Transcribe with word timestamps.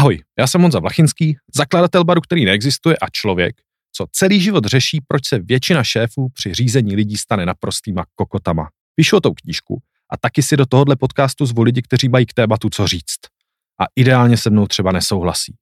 Ahoj, 0.00 0.22
já 0.38 0.46
jsem 0.46 0.62
Honza 0.62 0.78
Vlachinský, 0.78 1.36
zakladatel 1.54 2.04
baru, 2.04 2.20
který 2.20 2.44
neexistuje 2.44 2.96
a 2.96 3.08
člověk, 3.12 3.56
co 3.92 4.06
celý 4.12 4.40
život 4.40 4.64
řeší, 4.64 5.00
proč 5.08 5.28
se 5.28 5.38
většina 5.38 5.84
šéfů 5.84 6.28
při 6.34 6.54
řízení 6.54 6.96
lidí 6.96 7.16
stane 7.16 7.46
naprostýma 7.46 8.04
kokotama. 8.14 8.68
Píšu 8.94 9.16
o 9.16 9.20
tou 9.20 9.32
knížku 9.34 9.82
a 10.12 10.16
taky 10.16 10.42
si 10.42 10.56
do 10.56 10.66
tohohle 10.66 10.96
podcastu 10.96 11.46
zvu 11.46 11.62
lidi, 11.62 11.82
kteří 11.82 12.08
mají 12.08 12.26
k 12.26 12.32
tématu 12.32 12.68
co 12.70 12.86
říct. 12.86 13.20
A 13.80 13.84
ideálně 13.96 14.36
se 14.36 14.50
mnou 14.50 14.66
třeba 14.66 14.92
nesouhlasí. 14.92 15.54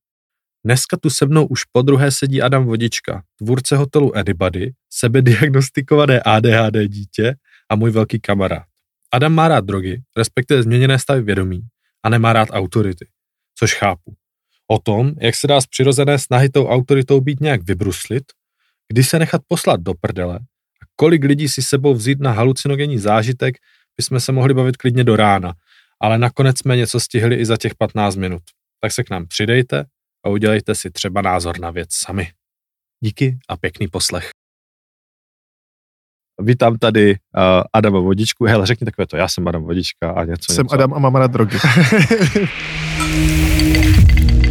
Dneska 0.64 0.96
tu 0.96 1.10
se 1.10 1.26
mnou 1.26 1.46
už 1.46 1.64
po 1.64 1.82
druhé 1.82 2.10
sedí 2.10 2.42
Adam 2.42 2.64
Vodička, 2.64 3.22
tvůrce 3.38 3.76
hotelu 3.76 4.16
Anybody, 4.16 4.72
sebediagnostikované 4.90 6.20
ADHD 6.20 6.88
dítě 6.88 7.34
a 7.70 7.76
můj 7.76 7.90
velký 7.90 8.20
kamarád. 8.20 8.66
Adam 9.12 9.34
má 9.34 9.48
rád 9.48 9.64
drogy, 9.64 10.02
respektive 10.16 10.62
změněné 10.62 10.98
stavy 10.98 11.22
vědomí 11.22 11.60
a 12.02 12.08
nemá 12.08 12.32
rád 12.32 12.48
autority, 12.52 13.08
což 13.58 13.74
chápu. 13.74 14.14
O 14.70 14.78
tom, 14.78 15.12
jak 15.20 15.34
se 15.34 15.46
dá 15.46 15.60
z 15.60 15.66
přirozené 15.66 16.18
snahy 16.18 16.48
tou 16.48 16.66
autoritou 16.66 17.20
být 17.20 17.40
nějak 17.40 17.62
vybruslit, 17.62 18.24
kdy 18.92 19.04
se 19.04 19.18
nechat 19.18 19.42
poslat 19.48 19.80
do 19.80 19.94
prdele 19.94 20.36
a 20.82 20.86
kolik 20.96 21.24
lidí 21.24 21.48
si 21.48 21.62
sebou 21.62 21.94
vzít 21.94 22.20
na 22.20 22.32
halucinogenní 22.32 22.98
zážitek, 22.98 23.56
bychom 23.96 24.20
se 24.20 24.32
mohli 24.32 24.54
bavit 24.54 24.76
klidně 24.76 25.04
do 25.04 25.16
rána, 25.16 25.54
ale 26.00 26.18
nakonec 26.18 26.58
jsme 26.58 26.76
něco 26.76 27.00
stihli 27.00 27.36
i 27.36 27.46
za 27.46 27.56
těch 27.56 27.74
15 27.74 28.16
minut. 28.16 28.42
Tak 28.80 28.92
se 28.92 29.04
k 29.04 29.10
nám 29.10 29.26
přidejte 29.26 29.84
a 30.26 30.28
udělejte 30.28 30.74
si 30.74 30.90
třeba 30.90 31.22
názor 31.22 31.60
na 31.60 31.70
věc 31.70 31.88
sami. 31.92 32.32
Díky 33.04 33.38
a 33.48 33.56
pěkný 33.56 33.88
poslech. 33.88 34.30
Vítám 36.40 36.78
tady 36.78 37.10
uh, 37.10 37.16
Adama 37.72 38.00
Vodičku. 38.00 38.44
Hele, 38.44 38.66
řekni 38.66 38.84
takové 38.84 39.06
to, 39.06 39.16
já 39.16 39.28
jsem 39.28 39.48
Adam 39.48 39.62
Vodička 39.62 40.10
a 40.10 40.24
něco. 40.24 40.52
Jsem 40.52 40.64
něco. 40.64 40.74
Adam 40.74 40.94
a 40.94 40.98
mám 40.98 41.14
rád 41.14 41.30
drogy. 41.30 41.58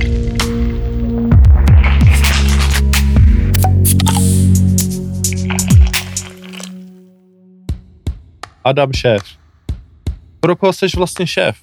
Adam 8.68 8.94
šéf. 8.94 9.22
Pro 10.40 10.56
koho 10.56 10.74
jsi 10.74 10.86
vlastně 10.98 11.28
šéf? 11.28 11.56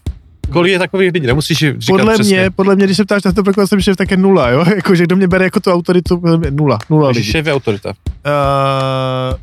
Kolik 0.52 0.72
je 0.72 0.78
takových 0.78 1.12
lidí? 1.12 1.26
Nemusíš 1.26 1.58
říkat 1.58 1.86
podle 1.88 2.14
přesně. 2.14 2.40
mě, 2.40 2.50
podle 2.50 2.76
mě, 2.76 2.84
když 2.84 2.96
se 2.96 3.04
ptáš 3.04 3.22
na 3.22 3.32
to, 3.32 3.42
pro 3.42 3.54
koho 3.54 3.66
jsem 3.66 3.80
šéf, 3.80 3.96
tak 3.96 4.10
je 4.10 4.16
nula, 4.16 4.48
jo? 4.50 4.64
Jako, 4.76 4.94
že 4.94 5.04
kdo 5.04 5.16
mě 5.16 5.28
bere 5.28 5.44
jako 5.44 5.60
tu 5.60 5.72
autoritu, 5.72 6.22
nula, 6.50 6.78
nula 6.90 7.08
Takže 7.08 7.18
lidí. 7.18 7.30
šéf 7.30 7.46
je 7.46 7.52
autorita. 7.52 7.88
Uh, 7.88 9.36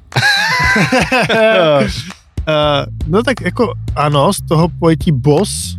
uh, 1.78 1.90
no 3.08 3.24
tak 3.24 3.42
jako 3.42 3.74
ano, 3.96 4.34
z 4.34 4.42
toho 4.42 4.70
pojetí 4.80 5.12
boss, 5.12 5.78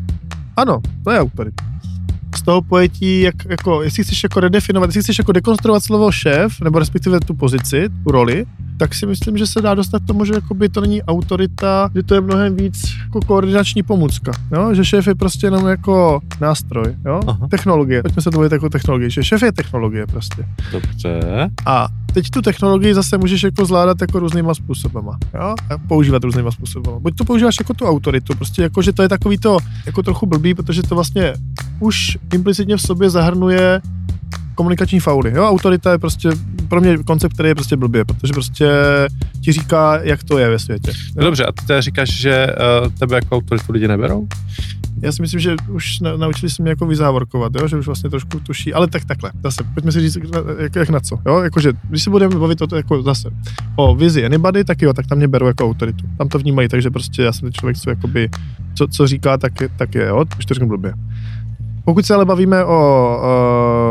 ano, 0.56 0.80
to 1.04 1.10
je 1.10 1.20
autorita. 1.20 1.64
Z 2.36 2.42
toho 2.42 2.62
pojetí, 2.62 3.20
jak, 3.20 3.34
jako, 3.48 3.82
jestli 3.82 4.04
chceš 4.04 4.22
jako 4.22 4.40
redefinovat, 4.40 4.88
jestli 4.88 5.02
chceš 5.02 5.18
jako 5.18 5.32
dekonstruovat 5.32 5.84
slovo 5.84 6.12
šéf, 6.12 6.60
nebo 6.60 6.78
respektive 6.78 7.20
tu 7.20 7.34
pozici, 7.34 7.88
tu 8.04 8.12
roli, 8.12 8.44
tak 8.82 8.94
si 8.94 9.06
myslím, 9.06 9.38
že 9.38 9.46
se 9.46 9.60
dá 9.60 9.74
dostat 9.74 10.02
k 10.02 10.06
tomu, 10.06 10.24
že 10.24 10.34
jakoby 10.34 10.68
to 10.68 10.80
není 10.80 11.02
autorita, 11.02 11.90
že 11.94 12.02
to 12.02 12.14
je 12.14 12.20
mnohem 12.20 12.56
víc 12.56 12.94
jako 13.04 13.20
koordinační 13.20 13.82
pomůcka, 13.82 14.32
jo? 14.52 14.74
že 14.74 14.84
šéf 14.84 15.06
je 15.06 15.14
prostě 15.14 15.46
jenom 15.46 15.66
jako 15.66 16.20
nástroj, 16.40 16.96
jo? 17.04 17.20
Aha. 17.26 17.48
technologie, 17.48 18.02
pojďme 18.02 18.22
se 18.22 18.30
to 18.30 18.36
bavit 18.36 18.52
jako 18.52 18.68
technologie, 18.68 19.10
že 19.10 19.24
šéf 19.24 19.42
je 19.42 19.52
technologie 19.52 20.06
prostě. 20.06 20.46
Dobře. 20.72 21.20
A 21.66 21.88
teď 22.12 22.30
tu 22.30 22.42
technologii 22.42 22.94
zase 22.94 23.18
můžeš 23.18 23.42
jako 23.42 23.64
zvládat 23.64 24.00
jako 24.00 24.18
různýma 24.18 24.54
způsobama, 24.54 25.18
jo? 25.34 25.54
A 25.70 25.78
používat 25.88 26.24
různýma 26.24 26.50
způsobama. 26.50 26.98
Buď 26.98 27.16
to 27.16 27.24
používáš 27.24 27.56
jako 27.58 27.74
tu 27.74 27.86
autoritu, 27.86 28.34
prostě 28.34 28.62
jako, 28.62 28.82
že 28.82 28.92
to 28.92 29.02
je 29.02 29.08
takový 29.08 29.38
to 29.38 29.58
jako 29.86 30.02
trochu 30.02 30.26
blbý, 30.26 30.54
protože 30.54 30.82
to 30.82 30.94
vlastně 30.94 31.34
už 31.80 32.18
implicitně 32.32 32.76
v 32.76 32.82
sobě 32.82 33.10
zahrnuje 33.10 33.80
komunikační 34.54 35.00
fauly. 35.00 35.32
Jo, 35.34 35.48
autorita 35.48 35.92
je 35.92 35.98
prostě 35.98 36.30
pro 36.72 36.80
mě 36.80 36.98
koncept, 36.98 37.32
který 37.32 37.48
je 37.48 37.54
prostě 37.54 37.76
blbě, 37.76 38.04
protože 38.04 38.32
prostě 38.32 38.68
ti 39.40 39.52
říká, 39.52 39.98
jak 40.02 40.24
to 40.24 40.38
je 40.38 40.50
ve 40.50 40.58
světě. 40.58 40.92
No 41.16 41.24
dobře, 41.24 41.44
a 41.44 41.52
ty 41.52 41.66
teda 41.66 41.80
říkáš, 41.80 42.20
že 42.20 42.46
uh, 42.82 42.88
tebe 42.98 43.16
jako 43.16 43.36
autoritu 43.36 43.72
lidi 43.72 43.88
neberou? 43.88 44.26
Já 45.02 45.12
si 45.12 45.22
myslím, 45.22 45.40
že 45.40 45.56
už 45.68 46.00
na, 46.00 46.16
naučili 46.16 46.50
se 46.50 46.62
mě 46.62 46.70
jako 46.70 46.86
vyzávorkovat, 46.86 47.52
jo? 47.60 47.68
že 47.68 47.76
už 47.76 47.86
vlastně 47.86 48.10
trošku 48.10 48.40
tuší, 48.40 48.74
ale 48.74 48.86
tak 48.86 49.04
takhle, 49.04 49.30
zase, 49.44 49.64
pojďme 49.74 49.92
si 49.92 50.00
říct, 50.00 50.18
jak, 50.58 50.76
jak 50.76 50.90
na 50.90 51.00
co, 51.00 51.18
jo? 51.26 51.38
Jakože, 51.40 51.72
když 51.88 52.02
se 52.02 52.10
budeme 52.10 52.38
bavit 52.38 52.62
o 52.62 52.66
to, 52.66 52.76
jako 52.76 53.02
zase, 53.02 53.30
o 53.76 53.94
vizi 53.94 54.24
anybody, 54.24 54.64
tak 54.64 54.82
jo, 54.82 54.92
tak 54.92 55.06
tam 55.06 55.18
mě 55.18 55.28
berou 55.28 55.46
jako 55.46 55.64
autoritu, 55.64 56.04
tam 56.18 56.28
to 56.28 56.38
vnímají, 56.38 56.68
takže 56.68 56.90
prostě 56.90 57.22
já 57.22 57.32
jsem 57.32 57.40
ten 57.42 57.52
člověk, 57.52 57.76
co 57.76 57.90
jakoby, 57.90 58.28
co, 58.74 58.88
co 58.88 59.06
říká, 59.06 59.38
tak, 59.38 59.60
je- 59.60 59.68
tak 59.76 59.94
je, 59.94 60.06
jo, 60.06 60.24
už 60.38 60.44
to 60.46 60.54
řeknu 60.54 60.68
blbě. 60.68 60.94
Pokud 61.84 62.06
se 62.06 62.14
ale 62.14 62.24
bavíme 62.24 62.64
o 62.64 63.16
uh, 63.18 63.81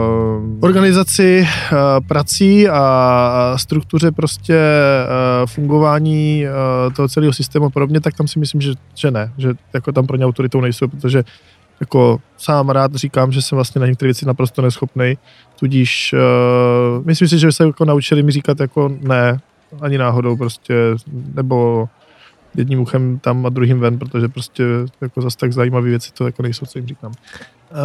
organizaci 0.61 1.41
uh, 1.41 1.77
prací 2.07 2.69
a 2.69 3.53
struktuře 3.57 4.11
prostě 4.11 4.55
uh, 4.55 5.47
fungování 5.47 6.45
uh, 6.45 6.93
toho 6.93 7.07
celého 7.07 7.33
systému 7.33 7.65
a 7.65 7.69
podobně, 7.69 8.01
tak 8.01 8.13
tam 8.13 8.27
si 8.27 8.39
myslím, 8.39 8.61
že, 8.61 8.73
že 8.95 9.11
ne, 9.11 9.33
že 9.37 9.53
jako 9.73 9.91
tam 9.91 10.07
pro 10.07 10.17
ně 10.17 10.25
autoritou 10.25 10.61
nejsou, 10.61 10.87
protože 10.87 11.23
jako 11.79 12.19
sám 12.37 12.69
rád 12.69 12.95
říkám, 12.95 13.31
že 13.31 13.41
jsem 13.41 13.55
vlastně 13.55 13.81
na 13.81 13.87
některé 13.87 14.07
věci 14.07 14.25
naprosto 14.25 14.61
neschopný, 14.61 15.17
tudíž 15.59 16.13
uh, 16.13 17.05
myslím 17.05 17.27
si, 17.27 17.39
že 17.39 17.51
se 17.51 17.63
jako 17.63 17.85
naučili 17.85 18.23
mi 18.23 18.31
říkat 18.31 18.59
jako 18.59 18.91
ne, 19.01 19.39
ani 19.81 19.97
náhodou 19.97 20.35
prostě, 20.37 20.75
nebo 21.33 21.89
jedním 22.55 22.79
uchem 22.79 23.19
tam 23.19 23.45
a 23.45 23.49
druhým 23.49 23.79
ven, 23.79 23.99
protože 23.99 24.27
prostě 24.27 24.63
jako 25.01 25.21
zase 25.21 25.37
tak 25.37 25.53
zajímavé 25.53 25.89
věci 25.89 26.11
to 26.13 26.25
jako 26.25 26.43
nejsou, 26.43 26.65
co 26.65 26.79
jim 26.79 26.87
říkám. 26.87 27.11
Uh, 27.71 27.77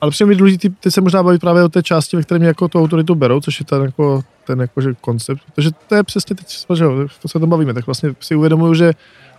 ale 0.00 0.10
přijde 0.10 0.28
mi 0.28 0.34
důležitý, 0.34 0.68
teď 0.68 0.94
se 0.94 1.00
možná 1.00 1.22
bavit 1.22 1.40
právě 1.40 1.62
o 1.62 1.68
té 1.68 1.82
části, 1.82 2.16
ve 2.16 2.22
které 2.22 2.38
mě 2.38 2.48
jako 2.48 2.68
tu 2.68 2.80
autoritu 2.80 3.14
berou, 3.14 3.40
což 3.40 3.60
je 3.60 3.66
ten, 3.66 3.82
jako, 3.82 4.22
ten 4.46 4.60
jako, 4.60 4.80
že 4.80 4.94
koncept, 5.00 5.40
protože 5.54 5.70
to 5.88 5.94
je 5.94 6.02
přesně 6.02 6.36
teď, 6.36 6.66
že 6.74 6.84
jo, 6.84 7.08
to 7.22 7.28
se 7.28 7.38
o 7.38 7.40
tom 7.40 7.50
bavíme, 7.50 7.74
tak 7.74 7.86
vlastně 7.86 8.14
si 8.20 8.34
uvědomuju, 8.34 8.74
že 8.74 8.92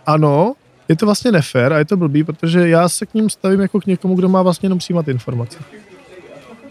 ano, 0.06 0.54
je 0.88 0.96
to 0.96 1.06
vlastně 1.06 1.32
nefér 1.32 1.72
a 1.72 1.78
je 1.78 1.84
to 1.84 1.96
blbý, 1.96 2.24
protože 2.24 2.68
já 2.68 2.88
se 2.88 3.06
k 3.06 3.14
ním 3.14 3.30
stavím 3.30 3.60
jako 3.60 3.80
k 3.80 3.86
někomu, 3.86 4.14
kdo 4.14 4.28
má 4.28 4.42
vlastně 4.42 4.66
jenom 4.66 4.78
přijímat 4.78 5.08
informace. 5.08 5.58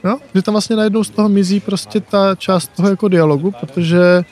No, 0.04 0.20
že 0.36 0.42
tam 0.42 0.54
vlastně 0.54 0.76
najednou 0.76 1.04
z 1.04 1.10
toho 1.10 1.30
mizí 1.30 1.60
prostě 1.60 2.00
ta 2.00 2.36
část 2.36 2.68
toho 2.68 2.90
jako 2.90 3.08
dialogu, 3.08 3.52
protože 3.52 4.24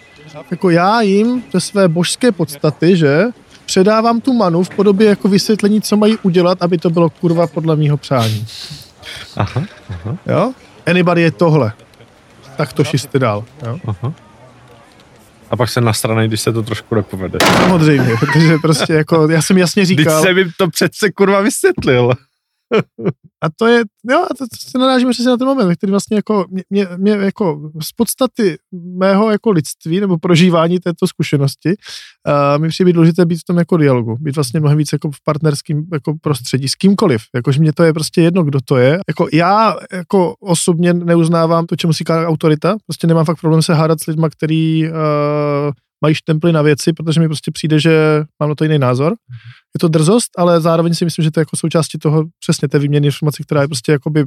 jako 0.52 0.70
já 0.70 1.02
jim 1.02 1.44
ze 1.54 1.60
své 1.60 1.88
božské 1.88 2.32
podstaty, 2.32 2.98
že 2.98 3.26
předávám 3.68 4.22
tu 4.22 4.34
manu 4.34 4.64
v 4.64 4.70
podobě 4.70 5.10
jako 5.10 5.28
vysvětlení, 5.28 5.82
co 5.82 5.98
mají 5.98 6.18
udělat, 6.24 6.58
aby 6.62 6.78
to 6.78 6.90
bylo 6.90 7.10
kurva 7.10 7.48
podle 7.48 7.76
mýho 7.76 7.98
přání. 7.98 8.48
Aha, 9.36 9.64
aha, 9.90 10.18
Jo? 10.26 10.54
Anybody 10.86 11.22
je 11.22 11.32
tohle. 11.32 11.72
Tak 12.58 12.74
to 12.74 12.84
šiste 12.84 13.20
dál. 13.20 13.44
Jo? 13.66 13.80
aha. 13.88 14.14
A 15.50 15.56
pak 15.58 15.70
se 15.70 15.82
nastranej, 15.82 16.28
když 16.28 16.42
se 16.42 16.54
to 16.54 16.64
trošku 16.64 16.96
nepovede. 16.96 17.40
Samozřejmě, 17.58 18.16
protože 18.20 18.58
prostě 18.62 18.94
jako, 18.94 19.30
já 19.30 19.42
jsem 19.42 19.58
jasně 19.58 19.86
říkal, 19.86 20.24
jsem 20.24 20.38
jim 20.38 20.52
to 20.58 20.70
přece 20.70 21.12
kurva 21.12 21.42
vysvětlil. 21.42 22.14
a 23.44 23.50
to 23.56 23.68
je, 23.68 23.84
jo, 24.10 24.26
a 24.32 24.34
to, 24.34 24.48
to 24.48 24.58
se 24.70 24.78
narážíme 24.78 25.12
přesně 25.12 25.30
na 25.30 25.38
ten 25.38 25.48
moment, 25.48 25.76
který 25.76 25.92
vlastně 25.92 26.16
jako, 26.16 26.46
mě, 26.50 26.64
mě, 26.70 26.88
mě 26.98 27.12
jako 27.12 27.72
z 27.82 27.92
podstaty 27.92 28.58
mého 28.98 29.32
jako 29.32 29.52
lidství 29.52 30.00
nebo 30.00 30.18
prožívání 30.18 30.80
této 30.80 31.08
zkušenosti 31.08 31.70
uh, 31.70 32.62
mi 32.62 32.70
přijde 32.70 32.86
být 32.86 32.94
důležité 32.94 33.26
být 33.26 33.40
v 33.40 33.44
tom 33.44 33.58
jako 33.58 33.78
dialogu, 33.78 34.18
být 34.20 34.36
vlastně 34.36 34.60
mnohem 34.60 34.78
víc 34.78 34.94
jako 34.94 35.12
v 35.12 35.24
partnerském 35.24 35.84
jako 35.94 36.14
prostředí 36.22 36.68
s 36.68 36.76
kýmkoliv, 36.76 37.22
jakože 37.36 37.60
mě 37.60 37.74
to 37.74 37.84
je 37.84 37.94
prostě 37.94 38.22
jedno, 38.22 38.44
kdo 38.44 38.60
to 38.66 38.78
je. 38.78 39.00
Jako 39.08 39.28
já 39.34 39.76
jako 39.92 40.36
osobně 40.40 40.94
neuznávám 40.94 41.66
to, 41.66 41.76
čemu 41.76 41.94
říká 41.94 42.28
autorita, 42.28 42.78
prostě 42.86 43.08
nemám 43.08 43.26
fakt 43.26 43.42
problém 43.42 43.62
se 43.62 43.74
hádat 43.74 44.00
s 44.02 44.06
lidma, 44.06 44.30
který 44.30 44.90
uh, 44.90 45.72
mají 46.02 46.16
štemply 46.16 46.52
na 46.54 46.62
věci, 46.62 46.94
protože 46.94 47.20
mi 47.20 47.28
prostě 47.28 47.52
přijde, 47.52 47.80
že 47.80 48.24
mám 48.40 48.50
na 48.50 48.56
to 48.56 48.64
jiný 48.64 48.80
názor. 48.80 49.16
Je 49.76 49.80
to 49.80 49.88
drzost, 49.88 50.30
ale 50.38 50.62
zároveň 50.62 50.94
si 50.94 51.06
myslím, 51.06 51.24
že 51.24 51.32
to 51.32 51.40
je 51.40 51.42
jako 51.42 51.58
součástí 51.58 51.98
toho 52.00 52.26
přesně 52.40 52.68
té 52.68 52.80
výměny 52.80 53.08
informací, 53.08 53.44
která 53.44 53.62
je 53.62 53.68
prostě 53.68 53.92
jakoby 53.92 54.26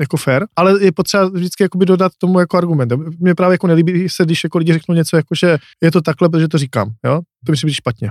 jako 0.00 0.16
fair, 0.16 0.44
ale 0.56 0.84
je 0.84 0.92
potřeba 0.92 1.28
vždycky 1.28 1.62
jakoby 1.62 1.86
dodat 1.86 2.12
tomu 2.18 2.40
jako 2.40 2.56
argument. 2.58 2.92
Mě 3.18 3.34
právě 3.34 3.54
jako 3.54 3.66
nelíbí 3.66 4.08
se, 4.08 4.24
když 4.24 4.44
jako 4.44 4.58
lidi 4.58 4.72
řeknou 4.72 4.94
něco 4.94 5.16
jako, 5.16 5.34
že 5.34 5.58
je 5.82 5.90
to 5.90 6.00
takhle, 6.00 6.28
protože 6.28 6.48
to 6.48 6.58
říkám, 6.58 6.90
jo? 7.04 7.20
To 7.46 7.52
mi 7.52 7.56
přijde 7.56 7.74
špatně. 7.74 8.10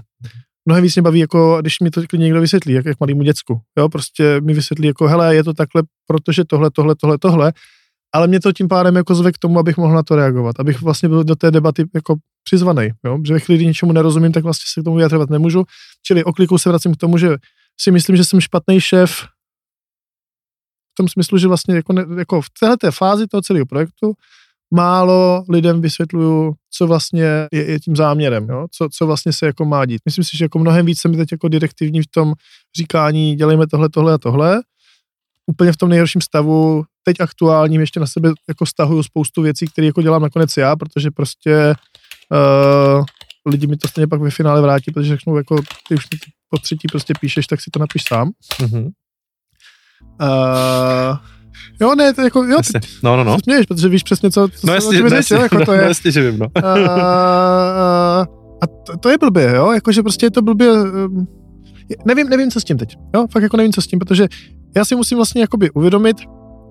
Mnohem 0.65 0.83
víc 0.83 0.95
mě 0.95 1.01
baví, 1.01 1.19
jako 1.19 1.57
když 1.61 1.79
mi 1.79 1.91
to 1.91 2.01
klidně 2.09 2.23
někdo 2.23 2.41
vysvětlí, 2.41 2.73
jak, 2.73 2.85
jak 2.85 2.99
malýmu 2.99 3.23
děcku. 3.23 3.61
Jo? 3.77 3.89
Prostě 3.89 4.41
mi 4.41 4.53
vysvětlí, 4.53 4.87
jako 4.87 5.07
hele, 5.07 5.35
je 5.35 5.43
to 5.43 5.53
takhle, 5.53 5.83
protože 6.07 6.45
tohle, 6.45 6.71
tohle, 6.71 6.95
tohle, 6.95 7.17
tohle, 7.17 7.53
ale 8.13 8.27
mě 8.27 8.39
to 8.39 8.53
tím 8.53 8.67
pádem 8.67 8.95
jako 8.95 9.15
zve 9.15 9.31
k 9.31 9.37
tomu, 9.37 9.59
abych 9.59 9.77
mohl 9.77 9.93
na 9.93 10.03
to 10.03 10.15
reagovat, 10.15 10.59
abych 10.59 10.81
vlastně 10.81 11.09
byl 11.09 11.23
do 11.23 11.35
té 11.35 11.51
debaty 11.51 11.85
jako 11.95 12.15
přizvaný, 12.43 12.89
jo? 13.05 13.19
že 13.25 13.33
ve 13.33 13.39
chvíli, 13.39 13.57
kdy 13.57 13.65
něčemu 13.65 13.91
nerozumím, 13.91 14.31
tak 14.31 14.43
vlastně 14.43 14.63
se 14.73 14.81
k 14.81 14.83
tomu 14.83 14.95
vyjadřovat 14.95 15.29
nemůžu, 15.29 15.63
čili 16.03 16.23
oklikou 16.23 16.57
se 16.57 16.69
vracím 16.69 16.93
k 16.93 16.97
tomu, 16.97 17.17
že 17.17 17.35
si 17.79 17.91
myslím, 17.91 18.15
že 18.15 18.25
jsem 18.25 18.41
špatný 18.41 18.81
šéf 18.81 19.11
v 20.91 20.95
tom 20.97 21.07
smyslu, 21.07 21.37
že 21.37 21.47
vlastně 21.47 21.75
jako, 21.75 21.93
ne, 21.93 22.05
jako 22.17 22.41
v 22.41 22.49
této 22.59 22.91
fázi 22.91 23.27
toho 23.27 23.41
celého 23.41 23.65
projektu 23.65 24.13
málo 24.73 25.43
lidem 25.49 25.81
vysvětluju, 25.81 26.53
co 26.73 26.87
vlastně 26.87 27.23
je, 27.51 27.71
je 27.71 27.79
tím 27.79 27.95
záměrem, 27.95 28.49
jo? 28.49 28.67
Co, 28.71 28.89
co 28.91 29.07
vlastně 29.07 29.33
se 29.33 29.45
jako 29.45 29.65
má 29.65 29.85
dít. 29.85 30.01
Myslím 30.05 30.23
si, 30.23 30.37
že 30.37 30.45
jako 30.45 30.59
mnohem 30.59 30.85
víc 30.85 31.01
jsem 31.01 31.17
teď 31.17 31.31
jako 31.31 31.47
direktivní 31.47 32.01
v 32.01 32.07
tom 32.07 32.33
říkání, 32.77 33.35
dělejme 33.35 33.67
tohle, 33.67 33.89
tohle 33.89 34.13
a 34.13 34.17
tohle. 34.17 34.61
Úplně 35.47 35.71
v 35.71 35.77
tom 35.77 35.89
nejhorším 35.89 36.21
stavu 36.21 36.83
teď 37.03 37.19
aktuálním 37.19 37.81
ještě 37.81 37.99
na 37.99 38.07
sebe 38.07 38.31
jako 38.47 38.65
stahuju 38.65 39.03
spoustu 39.03 39.41
věcí, 39.41 39.67
které 39.67 39.87
jako 39.87 40.01
dělám 40.01 40.21
nakonec 40.21 40.57
já, 40.57 40.75
protože 40.75 41.11
prostě 41.11 41.73
uh, 42.31 43.05
lidi 43.45 43.67
mi 43.67 43.77
to 43.77 43.87
stejně 43.87 44.07
pak 44.07 44.21
ve 44.21 44.29
finále 44.29 44.61
vrátí, 44.61 44.91
protože 44.91 45.15
řeknou, 45.15 45.37
jako 45.37 45.61
ty 45.87 45.95
už 45.95 46.03
mi 46.13 46.19
po 46.49 46.57
třetí 46.57 46.87
prostě 46.91 47.13
píšeš, 47.21 47.47
tak 47.47 47.61
si 47.61 47.71
to 47.71 47.79
napiš 47.79 48.03
sám. 48.07 48.31
Mm-hmm. 48.59 48.91
Uh, 50.21 51.17
jo, 51.81 51.95
ne, 51.95 52.13
to 52.13 52.21
jako, 52.21 52.43
jo, 52.43 52.57
Jasně. 52.57 52.79
No, 53.03 53.17
no, 53.17 53.23
no. 53.23 53.37
směješ, 53.43 53.65
protože 53.65 53.89
víš 53.89 54.03
přesně, 54.03 54.31
co, 54.31 54.47
co 54.47 54.67
No 54.67 54.73
jasně, 54.73 55.01
no, 55.01 55.15
jasně, 55.15 55.37
jako 55.37 55.65
to 55.65 55.71
no, 55.71 55.73
je. 55.73 55.83
jasně, 55.83 56.11
že 56.11 56.31
vím, 56.31 56.39
no. 56.39 56.47
Uh, 56.57 56.79
uh, 56.79 56.91
a 58.63 58.67
to, 58.85 58.97
to, 58.97 59.09
je 59.09 59.17
blbě, 59.17 59.53
jo, 59.55 59.71
jakože 59.71 60.03
prostě 60.03 60.25
je 60.25 60.31
to 60.31 60.41
blbě, 60.41 60.71
um, 60.71 61.27
nevím, 62.05 62.29
nevím, 62.29 62.51
co 62.51 62.61
s 62.61 62.63
tím 62.63 62.77
teď, 62.77 62.97
jo, 63.15 63.27
fakt 63.31 63.43
jako 63.43 63.57
nevím, 63.57 63.73
co 63.73 63.81
s 63.81 63.87
tím, 63.87 63.99
protože 63.99 64.27
já 64.75 64.85
si 64.85 64.95
musím 64.95 65.17
vlastně 65.17 65.41
jakoby 65.41 65.71
uvědomit, 65.71 66.17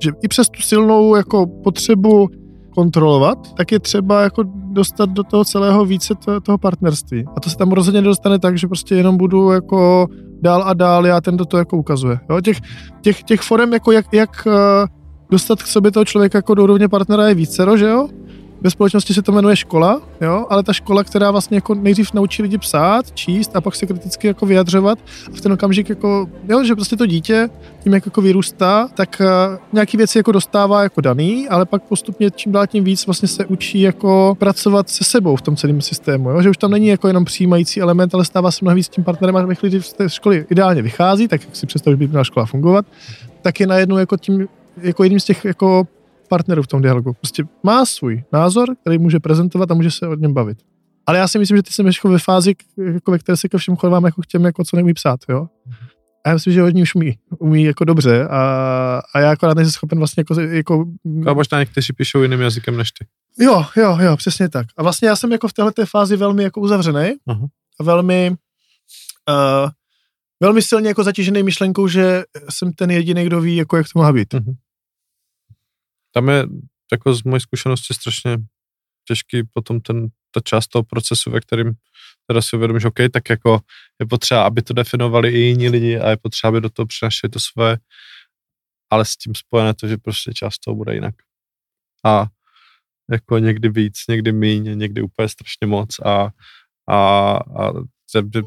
že 0.03 0.11
i 0.23 0.29
přes 0.29 0.49
tu 0.49 0.63
silnou 0.63 1.17
jako 1.17 1.47
potřebu 1.47 2.29
kontrolovat, 2.75 3.55
tak 3.55 3.73
je 3.73 3.79
třeba 3.79 4.23
jako 4.23 4.43
dostat 4.73 5.11
do 5.11 5.23
toho 5.23 5.45
celého 5.45 5.85
více 5.85 6.15
to, 6.15 6.41
toho 6.41 6.59
partnerství. 6.59 7.25
A 7.37 7.41
to 7.41 7.51
se 7.51 7.57
tam 7.57 7.73
rozhodně 7.73 8.01
nedostane 8.01 8.39
tak, 8.39 8.59
že 8.59 8.67
prostě 8.67 8.95
jenom 8.95 9.17
budu 9.17 9.51
jako 9.51 10.07
dál 10.43 10.63
a 10.67 10.75
dál, 10.75 11.07
já 11.07 11.21
ten 11.21 11.37
do 11.37 11.45
toho 11.45 11.59
jako 11.59 11.77
ukazuje. 11.77 12.21
Jo? 12.31 12.41
Těch, 12.41 12.61
těch, 13.01 13.23
těch 13.23 13.41
forem, 13.41 13.73
jako 13.73 13.93
jak, 13.93 14.07
jak 14.13 14.47
uh, 14.47 14.53
dostat 15.31 15.63
k 15.63 15.67
sobě 15.67 15.91
toho 15.91 16.05
člověka 16.05 16.39
jako 16.39 16.55
do 16.55 16.63
úrovně 16.63 16.89
partnera 16.89 17.29
je 17.29 17.35
vícero, 17.35 17.77
že 17.77 17.87
jo? 17.87 18.09
Ve 18.63 18.71
společnosti 18.71 19.15
se 19.15 19.23
to 19.23 19.33
jmenuje 19.33 19.57
škola, 19.57 20.01
jo, 20.21 20.47
ale 20.51 20.63
ta 20.63 20.73
škola, 20.73 21.05
která 21.05 21.31
vlastně 21.31 21.57
jako 21.57 21.75
nejdřív 21.75 22.13
naučí 22.13 22.43
lidi 22.43 22.59
psát, 22.59 23.15
číst 23.15 23.57
a 23.57 23.61
pak 23.61 23.75
se 23.75 23.87
kriticky 23.87 24.27
jako 24.27 24.47
vyjadřovat 24.47 24.99
a 25.33 25.37
v 25.37 25.41
ten 25.41 25.53
okamžik 25.53 25.89
jako, 25.89 26.29
jo, 26.49 26.65
že 26.65 26.75
prostě 26.75 26.97
to 26.97 27.07
dítě 27.07 27.49
tím, 27.83 27.95
jak 27.95 28.07
jako 28.07 28.23
vyrůstá, 28.23 28.89
tak 28.95 29.21
uh, 29.21 29.59
nějaký 29.73 29.97
věci 29.97 30.19
jako 30.19 30.33
dostává 30.33 30.83
jako 30.83 31.01
daný, 31.01 31.49
ale 31.49 31.67
pak 31.67 31.83
postupně 31.83 32.31
čím 32.31 32.53
dál 32.53 32.67
tím 32.67 32.85
víc 32.85 33.07
vlastně 33.07 33.29
se 33.29 33.47
učí 33.47 33.81
jako 33.81 34.37
pracovat 34.39 34.91
se 34.91 35.05
sebou 35.05 35.37
v 35.37 35.43
tom 35.43 35.57
celém 35.57 35.81
systému, 35.81 36.31
jo? 36.31 36.43
že 36.43 36.51
už 36.51 36.57
tam 36.57 36.71
není 36.71 36.87
jako 36.87 37.09
jenom 37.09 37.25
přijímající 37.25 37.81
element, 37.81 38.15
ale 38.15 38.25
stává 38.25 38.51
se 38.51 38.59
mnohem 38.63 38.77
víc 38.77 38.89
tím 38.89 39.05
partnerem 39.05 39.37
a 39.37 39.43
ve 39.43 39.55
chvíli, 39.55 39.71
kdy 39.71 39.83
z 39.83 39.93
té 39.93 40.09
školy 40.09 40.47
ideálně 40.51 40.83
vychází, 40.83 41.29
tak 41.29 41.45
jak 41.45 41.57
si 41.57 41.67
představíš, 41.67 41.99
by 41.99 42.09
měla 42.09 42.25
škola 42.25 42.47
fungovat, 42.47 42.87
tak 43.43 43.61
je 43.61 43.67
najednou 43.67 43.99
jako 43.99 44.17
tím, 44.17 44.49
jako 44.83 45.03
jedním 45.03 45.21
z 45.21 45.25
těch 45.25 45.45
jako 45.45 45.87
partnerů 46.31 46.63
v 46.63 46.67
tom 46.67 46.83
dialogu. 46.83 47.13
Prostě 47.13 47.45
má 47.63 47.85
svůj 47.85 48.25
názor, 48.33 48.77
který 48.81 48.99
může 48.99 49.21
prezentovat 49.21 49.71
a 49.71 49.75
může 49.75 49.91
se 49.91 50.09
o 50.09 50.15
něm 50.15 50.35
bavit. 50.35 50.59
Ale 51.07 51.19
já 51.19 51.29
si 51.29 51.39
myslím, 51.39 51.57
že 51.57 51.63
ty 51.63 51.73
jsi 51.73 51.83
jako 51.87 52.09
ve 52.09 52.19
fázi, 52.19 52.55
jako 52.95 53.11
ve 53.11 53.19
které 53.19 53.37
se 53.37 53.49
ke 53.49 53.59
všem 53.59 53.77
chovám 53.77 54.05
jako 54.05 54.23
k 54.23 54.27
těm, 54.27 54.45
jako 54.45 54.65
co 54.65 54.77
neumí 54.77 54.95
psát, 54.95 55.21
jo. 55.29 55.49
A 56.25 56.29
já 56.29 56.35
myslím, 56.35 56.53
že 56.53 56.63
hodně 56.63 56.83
už 56.83 56.95
umí, 56.95 57.19
umí 57.39 57.65
jako 57.65 57.85
dobře 57.85 58.29
a, 58.29 58.41
a 59.15 59.21
já 59.21 59.31
akorát 59.31 59.57
nejsem 59.57 59.73
schopen 59.73 59.99
vlastně 59.99 60.21
jako, 60.21 60.41
jako 60.41 60.85
A 61.27 61.33
možná 61.33 61.59
někteří 61.59 61.93
píšou 61.93 62.23
jiným 62.23 62.41
jazykem 62.41 62.77
než 62.77 62.93
ty. 62.93 63.07
Jo, 63.45 63.65
jo, 63.77 63.99
jo, 64.01 64.17
přesně 64.17 64.49
tak. 64.49 64.67
A 64.77 64.83
vlastně 64.83 65.09
já 65.09 65.17
jsem 65.17 65.33
jako 65.33 65.49
v 65.49 65.53
této 65.53 65.87
fázi 65.87 66.17
velmi 66.17 66.43
jako 66.43 66.61
uzavřený 66.61 67.13
Aha. 67.27 67.47
a 67.81 67.85
velmi, 67.85 68.31
uh, 69.29 69.71
velmi 70.41 70.63
silně 70.63 70.89
jako 70.89 71.05
zatížený 71.05 71.43
myšlenkou, 71.43 71.89
že 71.89 72.23
jsem 72.51 72.73
ten 72.73 72.91
jediný, 72.91 73.25
kdo 73.25 73.41
ví, 73.41 73.57
jako 73.57 73.77
jak 73.77 73.87
to 73.93 73.99
má 73.99 74.13
být. 74.13 74.35
Mhm. 74.35 74.55
Tam 76.13 76.29
je 76.29 76.47
jako 76.93 77.15
z 77.15 77.23
mojí 77.23 77.41
zkušenosti 77.41 77.95
strašně 77.95 78.37
těžký 79.09 79.43
potom 79.53 79.81
ten, 79.81 80.09
ta 80.31 80.41
část 80.41 80.69
toho 80.69 80.83
procesu, 80.83 81.31
ve 81.31 81.41
kterým 81.41 81.73
teda 82.27 82.43
si 82.43 82.57
uvědomíš, 82.57 82.85
OK, 82.85 82.99
tak 83.13 83.31
jako 83.31 83.61
je 84.01 84.07
potřeba, 84.07 84.45
aby 84.47 84.63
to 84.63 84.75
definovali 84.75 85.31
i 85.31 85.39
jiní 85.39 85.69
lidi 85.69 85.99
a 85.99 86.11
je 86.11 86.17
potřeba, 86.17 86.49
aby 86.49 86.61
do 86.61 86.71
toho 86.71 86.87
přinašeli 86.87 87.31
to 87.31 87.41
své, 87.41 87.77
ale 88.91 89.05
s 89.05 89.17
tím 89.17 89.35
spojené 89.35 89.75
to, 89.75 89.89
že 89.89 89.97
prostě 89.97 90.33
část 90.33 90.59
toho 90.59 90.75
bude 90.75 90.95
jinak. 90.95 91.15
A 92.05 92.27
jako 93.11 93.39
někdy 93.39 93.69
víc, 93.69 93.95
někdy 94.09 94.33
míň, 94.33 94.79
někdy 94.79 95.03
úplně 95.03 95.29
strašně 95.29 95.67
moc 95.67 95.99
a, 96.01 96.31
a, 96.91 96.99
a 97.37 97.73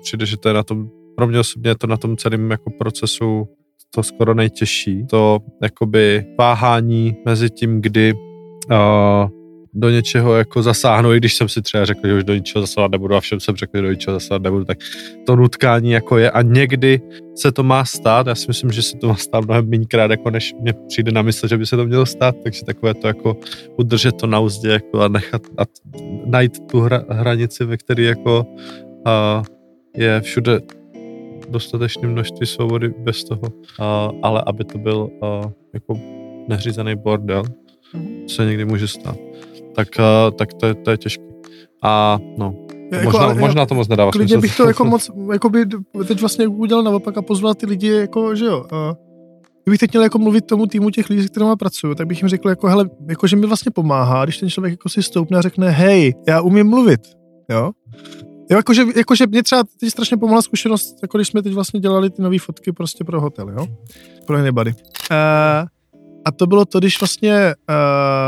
přijde, 0.04 0.25
že 0.25 0.38
to 0.38 0.48
je 0.48 0.54
na 0.54 0.63
tom, 0.63 0.89
pro 1.16 1.27
mě 1.27 1.39
osobně 1.39 1.69
je 1.69 1.77
to 1.77 1.88
na 1.88 1.98
tom 1.98 2.18
celém 2.18 2.51
jako 2.51 2.71
procesu 2.71 3.57
to 3.95 4.04
skoro 4.04 4.34
nejtěžší, 4.34 5.06
to 5.07 5.40
jakoby 5.62 6.25
váhání 6.38 7.16
mezi 7.25 7.50
tím, 7.50 7.81
kdy 7.81 8.13
uh, 8.13 9.30
do 9.74 9.90
něčeho 9.90 10.36
jako 10.36 10.63
zasáhnu, 10.63 11.13
i 11.13 11.18
když 11.18 11.36
jsem 11.36 11.50
si 11.50 11.62
třeba 11.62 11.86
řekl, 11.86 12.07
že 12.07 12.13
už 12.13 12.24
do 12.24 12.34
ničeho 12.34 12.62
zasahovat 12.62 12.92
nebudu 12.92 13.16
a 13.16 13.19
všem 13.19 13.40
jsem 13.40 13.56
řekl, 13.56 13.78
že 13.78 13.81
do 13.81 13.92
ničeho 13.92 14.13
zasahovat 14.13 14.44
nebudu, 14.44 14.66
tak 14.66 14.78
to 15.25 15.36
nutkání 15.36 15.92
jako 15.92 16.18
je 16.18 16.31
a 16.31 16.42
někdy 16.42 17.01
se 17.36 17.51
to 17.51 17.63
má 17.63 17.86
stát, 17.86 18.28
já 18.28 18.36
si 18.36 18.48
myslím, 18.48 18.72
že 18.72 18.81
se 18.81 18.98
to 18.98 19.07
má 19.07 19.16
stát 19.16 19.45
mnohem 19.45 19.69
méněkrát, 19.69 20.12
jako 20.12 20.30
než 20.30 20.54
mě 20.62 20.74
přijde 20.88 21.12
na 21.12 21.22
mysl, 21.22 21.48
že 21.48 21.57
by 21.57 21.66
se 21.66 21.75
to 21.75 21.86
mělo 21.86 22.06
stát, 22.06 22.36
takže 22.44 22.66
takové 22.66 22.94
to 22.94 23.07
jako 23.07 23.38
udržet 23.78 24.16
to 24.16 24.28
na 24.28 24.40
úzdě 24.40 24.69
jako 24.69 25.01
a 25.01 25.07
nechat 25.07 25.42
a 25.57 25.63
najít 26.25 26.60
tu 26.72 26.80
hra, 26.80 27.04
hranici, 27.10 27.66
ve 27.66 27.78
které 27.78 28.04
jako 28.04 28.45
uh, 29.06 29.45
je 29.98 30.22
všude 30.22 30.60
dostatečné 31.50 32.07
množství 32.07 32.45
svobody 32.48 32.90
bez 32.90 33.24
toho, 33.24 33.42
uh, 33.42 33.86
ale 34.22 34.44
aby 34.48 34.63
to 34.63 34.78
byl 34.78 35.10
uh, 35.22 35.51
jako 35.74 36.00
neřízený 36.48 36.95
bordel, 36.95 37.44
co 38.28 38.36
se 38.36 38.45
někdy 38.45 38.66
může 38.66 38.88
stát, 38.88 39.18
tak, 39.75 39.88
uh, 40.00 40.31
tak 40.38 40.54
to, 40.54 40.66
je, 40.66 40.74
to 40.74 40.92
je 40.92 40.98
těžké. 40.98 41.24
A 41.84 42.19
no, 42.38 42.56
Jako, 42.92 43.04
možná, 43.06 43.19
ale- 43.19 43.36
možná 43.36 43.66
to 43.66 43.75
moc 43.75 43.88
nedává 43.88 44.12
Klidně 44.12 44.28
smysl. 44.34 44.42
bych 44.42 44.57
to 44.57 44.68
jako 44.68 44.86
moc, 44.86 45.10
jako 45.34 45.50
by 45.50 45.66
teď 46.07 46.19
vlastně 46.19 46.48
udělal 46.48 46.84
naopak 46.84 47.18
a 47.18 47.22
pozval 47.22 47.54
ty 47.54 47.66
lidi, 47.66 47.88
jako, 47.88 48.36
že 48.36 48.45
jo. 48.45 48.66
A 48.72 48.95
kdybych 49.63 49.80
teď 49.80 49.92
měl 49.92 50.04
jako 50.04 50.19
mluvit 50.19 50.45
tomu 50.45 50.66
týmu 50.68 50.90
těch 50.90 51.10
lidí, 51.10 51.22
s 51.22 51.30
kterými 51.30 51.56
pracuju, 51.60 51.95
tak 51.95 52.07
bych 52.07 52.22
jim 52.22 52.30
řekl, 52.30 52.50
jako, 52.50 52.68
hele, 52.68 52.90
jako, 53.10 53.28
že 53.28 53.36
mi 53.36 53.48
vlastně 53.48 53.72
pomáhá, 53.72 54.24
když 54.24 54.38
ten 54.38 54.50
člověk 54.50 54.72
jako 54.72 54.90
si 54.90 55.04
stoupne 55.04 55.38
a 55.38 55.42
řekne, 55.42 55.69
hej, 55.69 56.13
já 56.28 56.42
umím 56.42 56.68
mluvit, 56.68 57.01
jo. 57.50 57.72
Jo, 58.54 58.58
jakože, 58.58 58.84
jakože 58.96 59.28
mě 59.28 59.44
třeba 59.44 59.64
teď 59.80 59.90
strašně 59.90 60.18
pomohla 60.18 60.42
zkušenost, 60.42 60.98
jako 61.02 61.18
když 61.18 61.28
jsme 61.28 61.42
teď 61.42 61.54
vlastně 61.54 61.80
dělali 61.80 62.10
ty 62.10 62.22
nové 62.22 62.40
fotky 62.40 62.72
prostě 62.72 63.04
pro 63.04 63.22
hotel, 63.22 63.50
jo, 63.50 63.68
pro 64.28 64.38
Anybody. 64.38 64.72
Uh, 64.72 65.18
a 66.26 66.32
to 66.36 66.48
bylo 66.48 66.66
to, 66.66 66.80
když 66.80 67.02
vlastně 67.02 67.56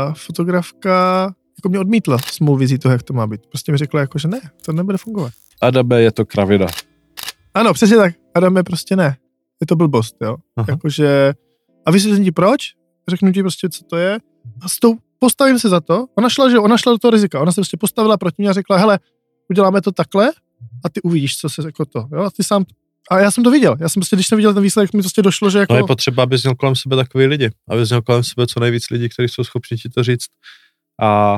uh, 0.08 0.14
fotografka 0.14 1.22
jako 1.58 1.68
mě 1.68 1.78
odmítla 1.78 2.18
s 2.18 2.40
mou 2.40 2.56
vizí 2.56 2.78
toho, 2.78 2.92
jak 2.92 3.02
to 3.02 3.12
má 3.12 3.26
být. 3.26 3.46
Prostě 3.46 3.72
mi 3.72 3.78
řekla, 3.78 4.00
jako, 4.00 4.18
že 4.18 4.28
ne, 4.28 4.40
to 4.64 4.72
nebude 4.72 4.98
fungovat. 4.98 5.32
Adabe 5.62 6.02
je 6.02 6.12
to 6.12 6.26
kravina. 6.26 6.66
Ano, 7.54 7.72
přesně 7.72 7.96
tak. 7.96 8.14
Adame 8.34 8.62
prostě 8.62 8.96
ne. 8.96 9.16
Je 9.60 9.66
to 9.66 9.76
blbost, 9.76 10.16
jo. 10.22 10.36
Aha. 10.56 10.66
Jakože, 10.68 11.34
a 11.86 11.90
vysvětlím 11.90 12.24
ti 12.24 12.32
proč, 12.32 12.60
řeknu 13.08 13.32
ti 13.32 13.42
prostě, 13.42 13.68
co 13.68 13.84
to 13.84 13.96
je. 13.96 14.18
A 14.60 14.68
s 14.68 14.78
tou 14.78 14.96
postavím 15.18 15.58
se 15.58 15.68
za 15.68 15.80
to. 15.80 16.06
Ona 16.14 16.28
šla, 16.28 16.50
že 16.50 16.58
ona 16.58 16.78
šla 16.78 16.92
do 16.92 16.98
toho 16.98 17.10
rizika. 17.10 17.40
Ona 17.40 17.52
se 17.52 17.54
prostě 17.56 17.76
postavila 17.76 18.16
proti 18.16 18.34
mě 18.38 18.50
a 18.50 18.52
řekla, 18.52 18.76
hele, 18.76 18.98
uděláme 19.50 19.82
to 19.82 19.92
takhle 19.92 20.32
a 20.84 20.88
ty 20.88 21.02
uvidíš, 21.02 21.36
co 21.36 21.48
se 21.48 21.62
jako 21.64 21.84
to, 21.84 22.08
jo. 22.12 22.22
A 22.22 22.30
ty 22.30 22.44
sám, 22.44 22.64
a 23.10 23.18
já 23.18 23.30
jsem 23.30 23.44
to 23.44 23.50
viděl. 23.50 23.76
Já 23.80 23.88
jsem 23.88 24.00
prostě, 24.00 24.16
když 24.16 24.26
jsem 24.26 24.36
viděl 24.36 24.54
ten 24.54 24.62
výsledek, 24.62 24.92
mi 24.92 25.02
prostě 25.02 25.22
došlo, 25.22 25.50
že 25.50 25.58
jako... 25.58 25.72
No 25.72 25.78
je 25.78 25.84
potřeba, 25.84 26.22
abys 26.22 26.42
měl 26.42 26.54
kolem 26.54 26.76
sebe 26.76 26.96
takový 26.96 27.26
lidi. 27.26 27.50
Abys 27.68 27.88
měl 27.88 28.02
kolem 28.02 28.24
sebe 28.24 28.46
co 28.46 28.60
nejvíc 28.60 28.90
lidí, 28.90 29.08
kteří 29.08 29.28
jsou 29.28 29.44
schopni 29.44 29.76
ti 29.76 29.88
to 29.88 30.02
říct. 30.02 30.26
A, 31.02 31.34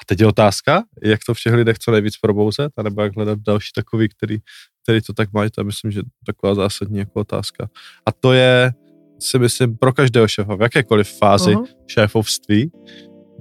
a 0.00 0.04
teď 0.06 0.20
je 0.20 0.26
otázka, 0.26 0.82
jak 1.02 1.20
to 1.26 1.34
v 1.34 1.40
těch 1.40 1.54
lidech 1.54 1.78
co 1.78 1.90
nejvíc 1.90 2.16
probouzet, 2.16 2.72
anebo 2.76 3.02
jak 3.02 3.16
hledat 3.16 3.38
další 3.38 3.70
takový, 3.74 4.08
který, 4.08 4.38
který 4.82 5.00
to 5.00 5.12
tak 5.12 5.32
mají, 5.32 5.50
to 5.50 5.60
je 5.60 5.64
myslím, 5.64 5.90
že 5.90 6.00
taková 6.26 6.54
zásadní 6.54 6.98
jako 6.98 7.20
otázka. 7.20 7.68
A 8.06 8.12
to 8.12 8.32
je, 8.32 8.72
si 9.20 9.38
myslím, 9.38 9.76
pro 9.76 9.92
každého 9.92 10.28
šéfa, 10.28 10.54
v 10.54 10.60
jakékoliv 10.60 11.08
fázi 11.18 11.54
Aha. 11.54 11.64
šéfovství, 11.86 12.70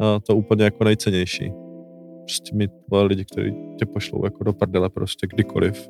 a 0.02 0.20
to 0.20 0.36
úplně 0.36 0.64
jako 0.64 0.84
nejcennější. 0.84 1.52
Prostě 2.32 2.56
mít 2.56 2.72
lidi, 3.04 3.26
kteří 3.26 3.54
tě 3.80 3.86
pošlou 3.86 4.26
jako 4.26 4.44
do 4.44 4.54
prdele 4.54 4.90
prostě 4.90 5.28
kdykoliv 5.28 5.90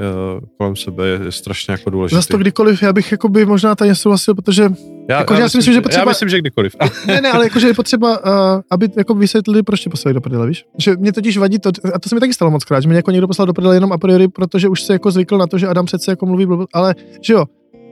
eh, 0.00 0.40
kolem 0.58 0.76
sebe 0.76 1.08
je, 1.08 1.20
je 1.24 1.32
strašně 1.32 1.72
jako 1.72 1.90
důležitý. 1.90 2.14
Zas 2.16 2.26
to 2.26 2.38
kdykoliv, 2.38 2.82
já 2.82 2.92
bych 2.92 3.12
jakoby 3.12 3.46
možná 3.46 3.74
tady 3.74 3.88
nesouhlasil, 3.88 4.34
protože, 4.34 4.62
já, 5.08 5.18
jako, 5.18 5.34
že 5.34 5.40
já 5.42 5.48
si 5.48 5.56
myslím, 5.58 5.74
že 5.74 5.80
potřeba- 5.80 6.02
Já 6.02 6.08
myslím, 6.08 6.28
že 6.28 6.38
kdykoliv. 6.38 6.76
ne, 7.06 7.20
ne, 7.20 7.30
ale 7.32 7.44
jakože 7.46 7.66
je 7.66 7.74
potřeba, 7.74 8.18
uh, 8.54 8.60
aby 8.70 8.88
jako 8.96 9.14
vysvětlili, 9.14 9.62
proč 9.62 9.80
tě 9.80 9.90
poslali 9.90 10.14
do 10.14 10.20
prdele, 10.20 10.46
víš? 10.46 10.64
Že 10.78 10.96
mě 10.96 11.12
totiž 11.12 11.36
vadí 11.38 11.58
to, 11.58 11.70
a 11.94 11.98
to 11.98 12.08
se 12.08 12.14
mi 12.14 12.20
taky 12.20 12.34
stalo 12.34 12.50
moc 12.50 12.64
krát, 12.64 12.80
že 12.80 12.88
mě 12.88 12.96
jako 12.96 13.10
někdo 13.10 13.26
poslal 13.26 13.46
do 13.46 13.52
prdele 13.52 13.76
jenom 13.76 13.92
a 13.92 13.98
priori, 13.98 14.28
protože 14.28 14.68
už 14.68 14.82
se 14.82 14.92
jako 14.92 15.10
zvykl 15.10 15.38
na 15.38 15.46
to, 15.46 15.58
že 15.58 15.68
Adam 15.68 15.86
přece 15.86 16.12
jako 16.12 16.26
mluví 16.26 16.46
blbo, 16.46 16.66
ale 16.74 16.94
že 17.20 17.32
jo, 17.32 17.44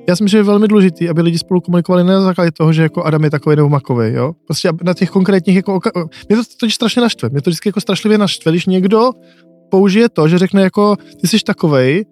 já 0.09 0.17
si 0.17 0.23
myslím, 0.23 0.29
že 0.29 0.39
je 0.39 0.43
velmi 0.43 0.69
důležitý, 0.69 1.09
aby 1.09 1.23
lidi 1.23 1.39
spolu 1.39 1.61
komunikovali 1.61 2.05
ne 2.05 2.13
na 2.13 2.21
základě 2.21 2.51
toho, 2.51 2.73
že 2.73 2.83
jako 2.83 3.05
Adam 3.05 3.25
je 3.25 3.31
takový 3.31 3.57
nebo 3.57 3.69
makový, 3.69 4.13
jo. 4.13 4.33
Prostě 4.47 4.69
na 4.83 4.95
těch 4.95 5.11
konkrétních 5.11 5.57
jako, 5.57 5.79
oka- 5.79 6.09
mě 6.29 6.37
to 6.37 6.43
totiž 6.61 6.75
strašně 6.75 7.03
naštve. 7.03 7.29
Mě 7.29 7.43
to 7.43 7.51
vždycky 7.51 7.69
jako 7.69 7.81
strašlivě 7.81 8.19
naštve, 8.19 8.53
když 8.53 8.67
někdo 8.67 9.11
použije 9.71 10.09
to, 10.09 10.29
že 10.29 10.39
řekne 10.39 10.63
jako, 10.63 10.97
ty 11.21 11.29
jsi 11.29 11.39
takovej, 11.45 12.05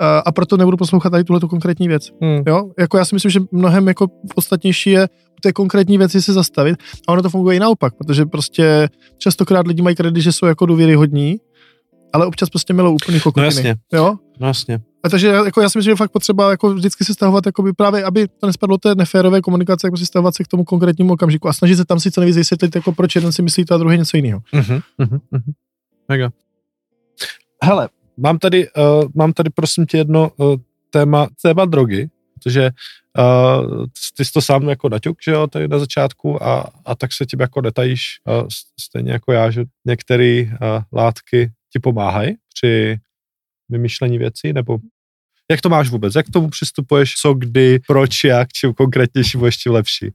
a, 0.00 0.18
a 0.18 0.32
proto 0.32 0.56
nebudu 0.56 0.76
poslouchat 0.76 1.10
tady 1.10 1.24
tuhle 1.24 1.40
tu 1.40 1.48
konkrétní 1.48 1.88
věc. 1.88 2.10
Hmm. 2.22 2.42
Jo? 2.46 2.70
Jako 2.78 2.98
já 2.98 3.04
si 3.04 3.14
myslím, 3.14 3.30
že 3.30 3.40
mnohem 3.52 3.88
jako 3.88 4.06
podstatnější 4.34 4.90
je 4.90 5.08
u 5.08 5.40
té 5.42 5.52
konkrétní 5.52 5.98
věci 5.98 6.22
se 6.22 6.32
zastavit 6.32 6.76
a 7.08 7.12
ono 7.12 7.22
to 7.22 7.30
funguje 7.30 7.56
i 7.56 7.60
naopak, 7.60 7.94
protože 7.94 8.26
prostě 8.26 8.88
častokrát 9.18 9.66
lidi 9.66 9.82
mají 9.82 9.96
kredit, 9.96 10.20
že 10.20 10.32
jsou 10.32 10.46
jako 10.46 10.66
důvěryhodní 10.66 11.36
ale 12.12 12.26
občas 12.26 12.50
prostě 12.50 12.72
milou 12.72 12.94
úplný 12.94 13.16
No 13.18 13.22
kokotiny. 13.22 13.46
jasně, 13.46 13.74
Jo? 13.92 14.16
no 14.40 14.46
jasně. 14.46 14.80
A 15.04 15.08
takže 15.08 15.26
jako 15.28 15.60
já 15.60 15.68
si 15.68 15.78
myslím, 15.78 15.84
že 15.84 15.90
je 15.90 15.96
fakt 15.96 16.10
potřeba 16.12 16.50
jako 16.50 16.74
vždycky 16.74 17.04
se 17.04 17.14
stahovat, 17.14 17.46
jakoby 17.46 17.72
právě, 17.72 18.04
aby 18.04 18.28
to 18.28 18.46
nespadlo 18.46 18.78
té 18.78 18.94
neférové 18.94 19.40
komunikace, 19.40 19.86
jako 19.86 19.96
si 19.96 20.06
stahovat 20.06 20.34
se 20.34 20.44
k 20.44 20.48
tomu 20.48 20.64
konkrétnímu 20.64 21.12
okamžiku 21.12 21.48
a 21.48 21.52
snažit 21.52 21.76
se 21.76 21.84
tam 21.84 22.00
si 22.00 22.10
co 22.10 22.20
nejvíc 22.20 22.36
vysvětlit, 22.36 22.74
jako 22.74 22.92
proč 22.92 23.14
jeden 23.14 23.32
si 23.32 23.42
myslí 23.42 23.64
to 23.64 23.74
a 23.74 23.78
druhý 23.78 23.98
něco 23.98 24.16
jiného. 24.16 24.40
Uh-huh, 24.54 24.82
uh-huh, 25.00 25.20
uh-huh. 25.32 25.52
Mega. 26.08 26.30
Hele, 27.64 27.88
mám 28.16 28.38
tady, 28.38 28.68
uh, 28.72 29.04
mám 29.14 29.32
tady 29.32 29.50
prosím 29.50 29.86
tě 29.86 29.96
jedno 29.96 30.30
uh, 30.36 30.56
téma, 30.90 31.28
téma 31.42 31.64
drogy, 31.64 32.10
protože 32.34 32.70
uh, 33.18 33.86
ty 34.16 34.24
jsi 34.24 34.32
to 34.32 34.42
sám 34.42 34.68
jako 34.68 34.88
naťuk, 34.88 35.16
že 35.24 35.30
jo, 35.30 35.46
tady 35.46 35.68
na 35.68 35.78
začátku 35.78 36.42
a, 36.44 36.70
a 36.84 36.94
tak 36.94 37.12
se 37.12 37.26
tím 37.26 37.40
jako 37.40 37.60
netajíš, 37.60 38.02
uh, 38.42 38.48
stejně 38.80 39.12
jako 39.12 39.32
já, 39.32 39.50
že 39.50 39.64
některé 39.86 40.42
uh, 40.42 40.82
látky 40.92 41.52
ti 41.72 41.78
pomáhají 41.78 42.34
při 42.54 42.96
vymýšlení 43.68 44.18
věcí, 44.18 44.52
nebo 44.52 44.78
jak 45.50 45.60
to 45.60 45.68
máš 45.68 45.90
vůbec? 45.90 46.14
Jak 46.14 46.26
k 46.26 46.30
tomu 46.30 46.48
přistupuješ? 46.48 47.14
Co, 47.14 47.34
kdy, 47.34 47.78
proč, 47.86 48.24
jak, 48.24 48.48
čím 48.52 48.74
konkrétnější 48.74 49.38
budeš 49.38 49.56
tím 49.56 49.72
lepší? 49.72 50.10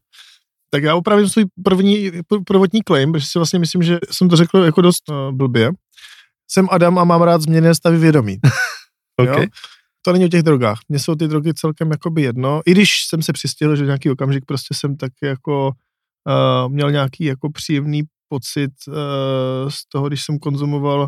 Tak 0.69 0.83
já 0.83 0.95
opravím 0.95 1.29
svůj 1.29 1.45
první, 1.63 2.11
pr- 2.11 2.43
prvotní 2.47 2.81
claim, 2.87 3.11
protože 3.11 3.27
si 3.27 3.39
vlastně 3.39 3.59
myslím, 3.59 3.83
že 3.83 3.97
jsem 4.11 4.29
to 4.29 4.35
řekl 4.35 4.57
jako 4.57 4.81
dost 4.81 5.09
uh, 5.09 5.31
blbě. 5.31 5.71
Jsem 6.47 6.67
Adam 6.71 6.99
a 6.99 7.03
mám 7.03 7.21
rád 7.21 7.41
změněné 7.41 7.75
stavy 7.75 7.97
vědomí. 7.97 8.37
Okay. 9.17 9.41
Jo? 9.41 9.47
To 10.01 10.13
není 10.13 10.25
o 10.25 10.27
těch 10.27 10.43
drogách. 10.43 10.79
Mně 10.89 10.99
jsou 10.99 11.15
ty 11.15 11.27
drogy 11.27 11.53
celkem 11.53 11.91
jakoby 11.91 12.21
jedno. 12.21 12.61
I 12.65 12.71
když 12.71 13.07
jsem 13.07 13.21
se 13.21 13.33
přistihl, 13.33 13.75
že 13.75 13.85
nějaký 13.85 14.09
okamžik 14.09 14.45
prostě 14.45 14.73
jsem 14.73 14.97
tak 14.97 15.11
jako 15.23 15.67
uh, 15.67 16.73
měl 16.73 16.91
nějaký 16.91 17.25
jako 17.25 17.49
příjemný 17.51 18.03
pocit 18.29 18.71
uh, 18.87 18.93
z 19.69 19.89
toho, 19.89 20.07
když 20.07 20.23
jsem 20.23 20.39
konzumoval 20.39 21.07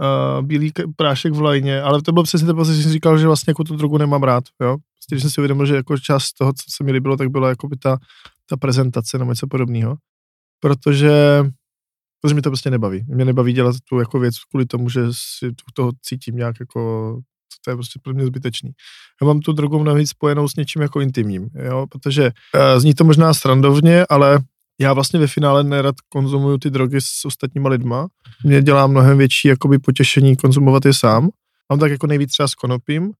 uh, 0.00 0.46
bílý 0.46 0.72
prášek 0.96 1.32
v 1.32 1.40
lajně, 1.40 1.82
ale 1.82 2.02
to 2.02 2.12
bylo 2.12 2.22
přesně 2.22 2.46
to, 2.46 2.64
že 2.64 2.82
jsem 2.82 2.92
říkal, 2.92 3.18
že 3.18 3.26
vlastně 3.26 3.50
jako 3.50 3.64
tu 3.64 3.76
drogu 3.76 3.98
nemám 3.98 4.22
rád, 4.22 4.44
jo. 4.60 4.76
Prostě, 4.96 5.14
když 5.14 5.22
jsem 5.22 5.30
si 5.30 5.40
uvědomil, 5.40 5.66
že 5.66 5.74
jako 5.74 5.98
část 5.98 6.32
toho, 6.32 6.52
co 6.52 6.62
se 6.68 6.84
mi 6.84 6.92
líbilo, 6.92 7.16
tak 7.16 7.28
byla 7.28 7.48
jako 7.48 7.68
by 7.68 7.76
ta, 7.76 7.98
ta 8.46 8.56
prezentace 8.56 9.18
nebo 9.18 9.32
něco 9.32 9.46
podobného. 9.46 9.96
Protože 10.60 11.44
protože 12.20 12.34
mi 12.34 12.42
to 12.42 12.50
prostě 12.50 12.70
nebaví. 12.70 13.04
Mě 13.08 13.24
nebaví 13.24 13.52
dělat 13.52 13.76
tu 13.88 13.98
jako 13.98 14.18
věc 14.18 14.34
kvůli 14.50 14.66
tomu, 14.66 14.88
že 14.88 15.00
si 15.10 15.46
u 15.48 15.72
toho 15.74 15.92
cítím 16.02 16.36
nějak 16.36 16.56
jako 16.60 17.20
to 17.64 17.70
je 17.70 17.76
prostě 17.76 18.00
pro 18.02 18.14
mě 18.14 18.26
zbytečný. 18.26 18.70
Já 19.22 19.26
mám 19.26 19.40
tu 19.40 19.52
drogu 19.52 19.78
mnohem 19.78 20.06
spojenou 20.06 20.48
s 20.48 20.56
něčím 20.56 20.82
jako 20.82 21.00
intimním, 21.00 21.48
jo, 21.54 21.86
protože 21.90 22.30
uh, 22.54 22.80
zní 22.80 22.94
to 22.94 23.04
možná 23.04 23.34
srandovně, 23.34 24.06
ale 24.08 24.38
já 24.80 24.92
vlastně 24.92 25.20
ve 25.20 25.26
finále 25.26 25.64
nerad 25.64 25.94
konzumuju 26.08 26.58
ty 26.58 26.70
drogy 26.70 27.00
s 27.00 27.24
ostatníma 27.24 27.68
lidma. 27.68 28.08
Mě 28.44 28.62
dělá 28.62 28.86
mnohem 28.86 29.18
větší 29.18 29.48
jakoby 29.48 29.78
potěšení 29.78 30.36
konzumovat 30.36 30.84
je 30.84 30.94
sám. 30.94 31.28
Mám 31.70 31.78
tak 31.78 31.90
jako 31.90 32.06
nejvíc 32.06 32.32
třeba 32.32 32.48
s 32.48 32.54
konopím. 32.54 33.02
Uh, 33.02 33.12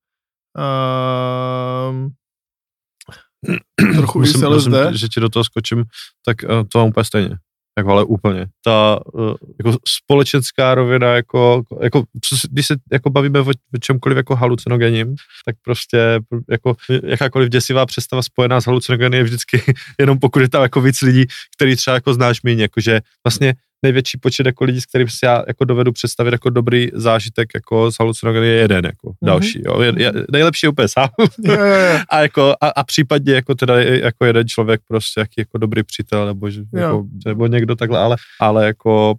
trochu 3.97 4.19
i 4.19 4.21
musím, 4.21 4.49
musím, 4.49 4.73
že 4.93 5.09
ti 5.09 5.21
do 5.21 5.29
toho 5.29 5.45
skočím, 5.45 5.85
tak 6.25 6.37
uh, 6.43 6.49
to 6.73 6.79
mám 6.79 6.89
úplně 6.89 7.05
stejně. 7.05 7.37
Jako, 7.79 7.91
ale 7.91 8.05
úplně. 8.05 8.47
Ta 8.65 9.01
uh, 9.15 9.35
jako 9.65 9.79
společenská 9.89 10.75
rovina, 10.75 11.15
jako, 11.15 11.63
jako 11.83 12.03
co 12.25 12.37
když 12.51 12.67
se 12.67 12.77
jako 12.93 13.11
bavíme 13.11 13.41
o, 13.41 13.45
o 13.75 13.79
čemkoliv 13.81 14.17
jako 14.17 14.37
halucinogením, 14.37 15.15
tak 15.45 15.57
prostě 15.65 16.21
jako 16.51 16.77
jakákoliv 17.05 17.49
děsivá 17.49 17.87
představa 17.87 18.23
spojená 18.23 18.61
s 18.61 18.67
halucinogeny 18.67 19.17
je 19.17 19.23
vždycky 19.23 19.63
jenom 19.99 20.19
pokud 20.19 20.41
je 20.41 20.49
tam 20.49 20.63
jako 20.63 20.81
víc 20.81 21.03
lidí, 21.03 21.25
který 21.57 21.77
třeba 21.77 21.95
jako 21.95 22.15
znáš 22.15 22.43
méně, 22.43 22.63
jakože 22.63 23.01
vlastně 23.27 23.55
největší 23.83 24.19
počet 24.19 24.47
jako 24.47 24.65
lidí, 24.65 24.81
s 24.81 24.87
kterým 24.87 25.09
si 25.09 25.27
já 25.27 25.45
jako 25.49 25.65
dovedu 25.65 25.93
představit 25.93 26.33
jako 26.33 26.51
dobrý 26.51 26.89
zážitek 26.95 27.49
jako 27.55 27.93
z 27.93 27.95
halucinogeny 27.99 28.47
je 28.47 28.55
jeden 28.57 28.85
jako 28.85 29.09
mm-hmm. 29.09 29.27
další. 29.27 29.63
Jo. 29.67 29.81
Je, 29.81 29.93
je, 29.97 30.13
nejlepší 30.33 30.67
je 30.67 30.71
úplně 30.71 30.89
sám. 30.89 31.09
A, 32.11 32.21
jako, 32.21 32.55
a, 32.61 32.69
a 32.69 32.85
případně 32.85 33.35
jako 33.35 33.55
teda 33.55 33.81
jako 33.83 34.25
jeden 34.25 34.49
člověk 34.49 34.81
prostě 34.89 35.21
jaký 35.21 35.35
jako 35.39 35.59
dobrý 35.59 35.83
přítel 35.83 36.27
nebo, 36.27 36.51
že, 36.51 36.63
jako, 36.75 37.05
nebo 37.27 37.47
někdo 37.47 37.77
takhle, 37.77 37.99
ale, 37.99 38.17
ale 38.41 38.67
jako 38.67 39.15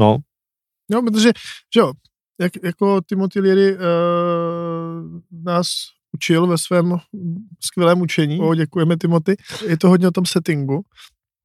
no, 0.00 0.18
No, 0.90 1.02
protože, 1.02 1.30
že 1.74 1.80
jo, 1.80 1.92
jak, 2.40 2.52
jako 2.62 3.00
Timothy 3.00 3.40
Leary 3.40 3.74
uh, 3.74 3.80
nás 5.44 5.66
učil 6.12 6.46
ve 6.46 6.58
svém 6.58 6.96
skvělém 7.60 8.00
učení, 8.00 8.40
o, 8.40 8.54
děkujeme 8.54 8.96
Timothy, 8.96 9.36
je 9.66 9.78
to 9.78 9.88
hodně 9.88 10.08
o 10.08 10.10
tom 10.10 10.26
settingu, 10.26 10.82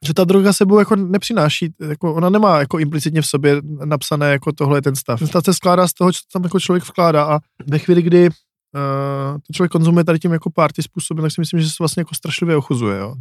že 0.06 0.14
ta 0.14 0.24
droga 0.24 0.54
sebou 0.54 0.80
jako 0.80 0.96
nepřináší, 0.96 1.74
jako 1.90 2.14
ona 2.14 2.30
nemá 2.30 2.60
jako 2.60 2.80
implicitně 2.80 3.22
v 3.22 3.26
sobě 3.26 3.62
napsané 3.86 4.32
jako 4.32 4.52
tohle 4.52 4.78
je 4.78 4.82
ten 4.82 4.96
stav. 4.96 5.20
Ten 5.20 5.28
stav 5.28 5.46
se 5.46 5.54
skládá 5.54 5.88
z 5.88 5.94
toho, 5.94 6.12
co 6.12 6.20
tam 6.34 6.44
jako 6.44 6.60
člověk 6.60 6.84
vkládá 6.84 7.24
a 7.24 7.40
ve 7.68 7.80
chvíli, 7.80 8.02
kdy 8.02 8.30
uh, 8.30 9.38
to 9.48 9.54
člověk 9.54 9.72
konzumuje 9.72 10.04
tady 10.04 10.20
tím 10.20 10.32
jako 10.32 10.50
party 10.50 10.84
způsobem, 10.84 11.22
tak 11.22 11.32
si 11.32 11.42
myslím, 11.42 11.60
že 11.60 11.70
se 11.70 11.76
vlastně 11.80 12.02
jako 12.02 12.16
strašlivě 12.16 12.56
ochuzuje, 12.56 13.00
jo. 13.00 13.16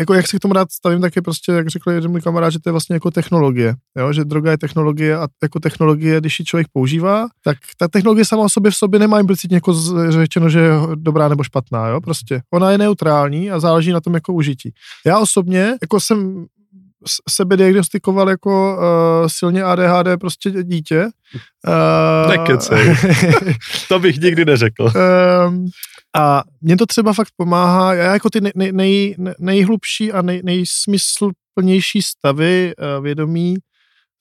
Jako 0.00 0.14
jak 0.14 0.28
se 0.28 0.36
k 0.36 0.40
tomu 0.40 0.54
rád 0.54 0.72
stavím, 0.72 1.00
tak 1.00 1.16
je 1.16 1.22
prostě, 1.22 1.52
jak 1.52 1.68
řekl 1.68 1.90
jeden 1.90 2.10
můj 2.10 2.20
kamarád, 2.20 2.52
že 2.52 2.58
to 2.58 2.68
je 2.68 2.72
vlastně 2.72 2.94
jako 2.94 3.10
technologie, 3.10 3.74
jo? 3.98 4.12
že 4.12 4.24
droga 4.24 4.50
je 4.50 4.58
technologie 4.58 5.16
a 5.16 5.28
jako 5.42 5.60
technologie, 5.60 6.20
když 6.20 6.38
ji 6.38 6.44
člověk 6.44 6.66
používá, 6.72 7.26
tak 7.44 7.58
ta 7.76 7.88
technologie 7.88 8.24
sama 8.24 8.42
o 8.42 8.48
sobě 8.48 8.70
v 8.70 8.74
sobě 8.74 9.00
nemá 9.00 9.20
implicitně 9.20 9.56
jako 9.56 9.74
řečeno, 10.08 10.50
že 10.50 10.58
je 10.58 10.72
dobrá 10.94 11.28
nebo 11.28 11.44
špatná, 11.44 11.88
jo, 11.88 12.00
prostě. 12.00 12.40
Ona 12.52 12.70
je 12.70 12.78
neutrální 12.78 13.50
a 13.50 13.60
záleží 13.60 13.92
na 13.92 14.00
tom 14.00 14.14
jako 14.14 14.32
užití. 14.32 14.72
Já 15.06 15.18
osobně, 15.18 15.74
jako 15.82 16.00
jsem 16.00 16.46
sebe 17.28 17.56
diagnostikoval 17.56 18.28
jako 18.28 18.76
uh, 18.76 19.28
silně 19.28 19.62
ADHD 19.62 20.20
prostě 20.20 20.50
dítě. 20.50 21.08
Uh, 21.66 22.30
Nekecej. 22.30 22.96
to 23.88 23.98
bych 23.98 24.16
nikdy 24.16 24.44
neřekl. 24.44 24.84
Um, 24.84 25.66
a 26.16 26.42
mně 26.60 26.76
to 26.76 26.86
třeba 26.86 27.12
fakt 27.12 27.28
pomáhá, 27.36 27.94
já 27.94 28.12
jako 28.12 28.30
ty 28.30 28.40
nej, 28.40 28.52
nej, 28.54 28.72
nej, 28.72 29.34
nejhlubší 29.38 30.12
a 30.12 30.22
nej, 30.22 30.40
nejsmysluplnější 30.44 32.02
stavy 32.02 32.72
uh, 32.78 33.04
vědomí 33.04 33.56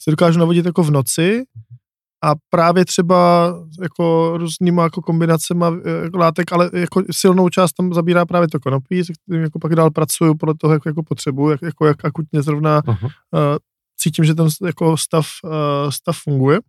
se 0.02 0.12
dokážu 0.12 0.40
navodit 0.40 0.66
jako 0.66 0.84
v 0.84 0.92
noci 0.92 1.44
a 2.28 2.36
právě 2.50 2.86
třeba 2.86 3.54
jako 3.82 4.34
různýma 4.38 4.84
jako 4.84 5.02
kombinacema 5.02 5.72
eh, 5.86 6.18
látek, 6.18 6.52
ale 6.52 6.70
jako 6.74 7.04
silnou 7.12 7.50
část 7.50 7.74
tam 7.74 7.94
zabírá 7.94 8.26
právě 8.26 8.48
to 8.48 8.60
konopí, 8.60 9.04
se 9.04 9.14
kterým 9.14 9.44
jako 9.44 9.60
pak 9.60 9.76
dál 9.76 9.92
pracuju 9.92 10.36
podle 10.36 10.56
toho, 10.62 10.74
jak 10.74 10.86
jako 10.86 11.04
potřebuju, 11.04 11.50
jak, 11.50 11.62
jako 11.62 11.86
jak 11.86 12.06
akutně 12.06 12.42
zrovna 12.42 12.82
uh, 12.88 12.94
cítím, 13.98 14.26
že 14.26 14.36
ten 14.36 14.48
jako 14.66 14.98
stav, 14.98 15.26
uh, 15.44 15.52
stav 15.90 16.18
funguje. 16.24 16.60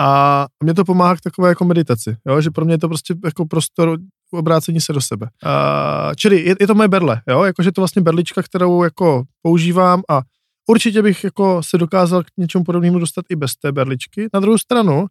A 0.00 0.46
mě 0.64 0.74
to 0.74 0.84
pomáhá 0.84 1.16
k 1.16 1.20
takové 1.20 1.48
jako 1.48 1.64
meditaci, 1.64 2.16
jo? 2.26 2.40
že 2.40 2.50
pro 2.50 2.64
mě 2.64 2.74
je 2.74 2.78
to 2.78 2.88
prostě 2.88 3.14
jako 3.24 3.46
prostor 3.46 3.98
obrácení 4.32 4.80
se 4.80 4.92
do 4.92 5.00
sebe. 5.00 5.28
Uh, 5.46 6.14
čili 6.14 6.40
je, 6.40 6.54
je, 6.60 6.66
to 6.66 6.74
moje 6.74 6.88
berle, 6.88 7.22
jo? 7.28 7.44
Jakože 7.44 7.72
to 7.72 7.80
vlastně 7.80 8.02
berlička, 8.02 8.42
kterou 8.42 8.82
jako 8.82 9.22
používám 9.42 10.02
a 10.10 10.20
určitě 10.68 11.02
bych 11.02 11.24
jako 11.24 11.62
se 11.62 11.78
dokázal 11.78 12.22
k 12.22 12.26
něčemu 12.36 12.64
podobnému 12.64 12.98
dostat 12.98 13.24
i 13.30 13.36
bez 13.36 13.56
té 13.56 13.72
berličky. 13.72 14.28
Na 14.34 14.40
druhou 14.40 14.58
stranu 14.58 15.06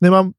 nemám 0.00 0.30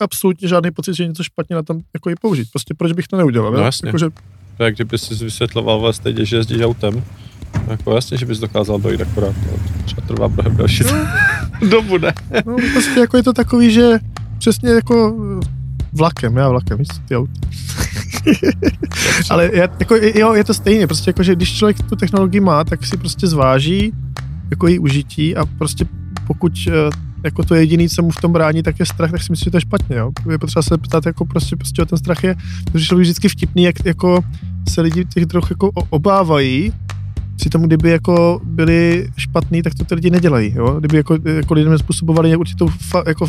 absolutně 0.00 0.48
žádný 0.48 0.70
pocit, 0.70 0.94
že 0.94 1.02
je 1.02 1.08
něco 1.08 1.22
špatně 1.22 1.56
na 1.56 1.62
tom 1.62 1.80
jako 1.94 2.08
ji 2.10 2.16
použít. 2.20 2.48
Prostě 2.52 2.74
proč 2.74 2.92
bych 2.92 3.08
to 3.08 3.16
neudělal? 3.16 3.52
No 3.52 3.58
jasně. 3.58 3.88
Jakože, 3.88 4.10
To 4.56 4.62
je, 4.62 4.64
jak 4.64 4.74
kdyby 4.74 4.98
jsi 4.98 5.14
vysvětloval 5.14 5.80
vlastně, 5.80 6.26
že 6.26 6.36
jezdíš 6.36 6.62
autem. 6.62 7.04
Jako 7.68 7.94
jasně, 7.94 8.16
že 8.18 8.26
bys 8.26 8.38
dokázal 8.38 8.78
dojít 8.78 9.00
akorát. 9.00 9.34
No, 9.50 9.58
třeba 9.84 10.06
trvá 10.06 10.28
mnohem 10.28 10.56
další 10.56 10.84
dobu, 11.70 11.98
ne? 11.98 12.12
no, 12.46 12.56
prostě 12.72 13.00
jako 13.00 13.16
je 13.16 13.22
to 13.22 13.32
takový, 13.32 13.70
že 13.72 13.98
přesně 14.38 14.70
jako 14.70 15.16
vlakem, 15.92 16.36
já 16.36 16.48
vlakem, 16.48 16.78
víš, 16.78 16.88
ty 17.08 17.16
auta. 17.16 17.32
Ale 19.30 19.50
já, 19.52 19.68
jako, 19.78 19.94
jo, 20.14 20.34
je 20.34 20.44
to 20.44 20.54
stejně, 20.54 20.86
prostě 20.86 21.08
jako, 21.08 21.22
že 21.22 21.34
když 21.34 21.56
člověk 21.58 21.82
tu 21.82 21.96
technologii 21.96 22.40
má, 22.40 22.64
tak 22.64 22.86
si 22.86 22.96
prostě 22.96 23.26
zváží 23.26 23.92
jako 24.50 24.66
její 24.66 24.78
užití 24.78 25.36
a 25.36 25.46
prostě 25.46 25.84
pokud 26.26 26.52
eh, 26.68 26.90
jako 27.24 27.44
to 27.44 27.54
jediný, 27.54 27.88
co 27.88 28.02
mu 28.02 28.10
v 28.10 28.20
tom 28.20 28.32
brání, 28.32 28.62
tak 28.62 28.78
je 28.78 28.86
strach, 28.86 29.10
tak 29.10 29.22
si 29.22 29.32
myslím, 29.32 29.44
že 29.44 29.50
to 29.50 29.56
je 29.56 29.60
špatně, 29.60 29.96
jo. 29.96 30.12
Je 30.30 30.38
potřeba 30.38 30.62
se 30.62 30.78
ptát, 30.78 31.06
jako 31.06 31.24
prostě, 31.24 31.56
prostě 31.56 31.82
o 31.82 31.86
ten 31.86 31.98
strach 31.98 32.24
je, 32.24 32.36
protože 32.72 32.84
člověk 32.84 33.04
vždycky 33.04 33.28
vtipný, 33.28 33.62
jak 33.62 33.84
jako 33.84 34.24
se 34.68 34.80
lidi 34.80 35.04
těch 35.04 35.26
drog 35.26 35.44
jako 35.50 35.70
obávají, 35.90 36.72
při 37.36 37.50
tomu, 37.50 37.66
kdyby 37.66 37.90
jako 37.90 38.40
byli 38.44 39.08
špatný, 39.16 39.62
tak 39.62 39.74
to 39.74 39.84
ty 39.84 39.94
lidi 39.94 40.10
nedělají, 40.10 40.52
jo. 40.56 40.76
Kdyby 40.78 40.96
jako, 40.96 41.18
jako 41.36 41.54
lidem 41.54 41.78
způsobovali 41.78 42.36
určitou 42.36 42.68
fa, 42.68 43.02
jako 43.06 43.26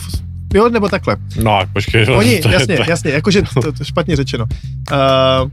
Jo, 0.55 0.69
nebo 0.69 0.89
takhle. 0.89 1.17
No, 1.43 1.59
počkej. 1.73 2.07
Oni, 2.17 2.39
to 2.39 2.47
je- 2.47 2.53
jasně, 2.53 2.77
to 2.77 2.83
jasně, 2.89 3.11
jakože 3.11 3.41
to, 3.53 3.71
to 3.71 3.83
špatně 3.83 4.15
řečeno. 4.15 4.45
Uh, 4.91 5.51